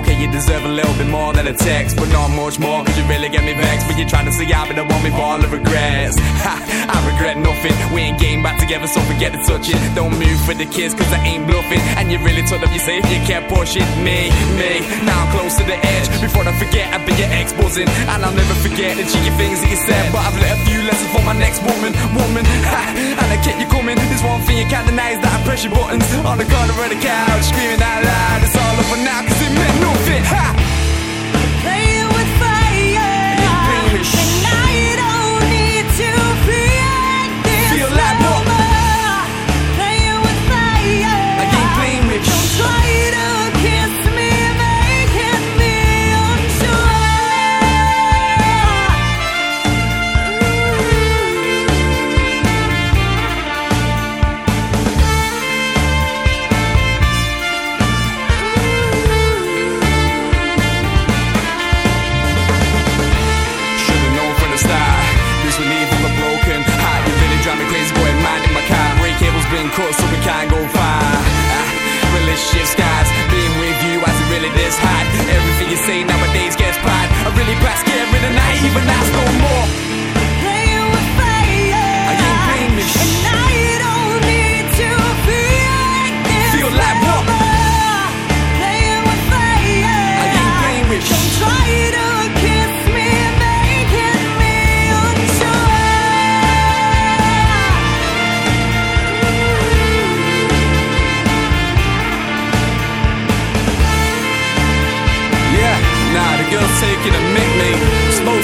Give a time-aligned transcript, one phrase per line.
[0.00, 0.10] I.
[0.10, 2.96] Okay, you deserve a little bit more than a text, but not much more, cause
[2.96, 3.86] you really get me vexed.
[3.86, 6.16] But you're trying to say I be the one with all the regrets.
[6.40, 7.76] Ha, I regret nothing.
[7.92, 9.76] We ain't getting back together, so forget to touch it.
[9.92, 11.80] Don't move for the kids, cause I ain't bluffing.
[12.00, 13.84] And you really told them you say you can't push it.
[14.00, 16.08] Me, me, now I'm close to the edge.
[16.24, 17.92] Before I forget, I'll be your ex buzzing.
[18.08, 20.08] And I'll never forget the cheeky things that you said.
[20.16, 22.44] But I've learned a few lessons for my next woman, woman.
[22.72, 22.82] Ha,
[23.20, 24.00] and I kept you coming.
[24.00, 26.72] There's one thing you can't deny is that I press your buttons on the corner
[26.72, 28.40] of the couch, screaming out loud.
[28.48, 29.89] It's all over now, cause it meant nothing.
[30.22, 30.59] Ha!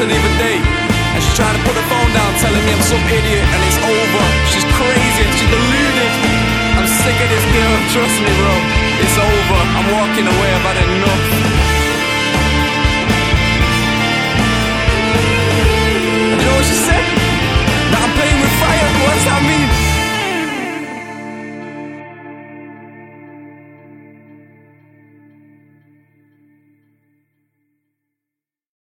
[0.00, 0.56] To her the other day,
[1.12, 3.80] and she's trying to put the phone down, telling me I'm some idiot, and it's
[3.84, 4.24] over.
[4.48, 6.12] She's crazy and she's deluded.
[6.80, 8.54] I'm sick of this girl, trust me, bro.
[9.04, 9.60] It's over.
[9.76, 10.50] I'm walking away.